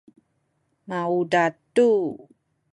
[0.87, 1.89] maudad tu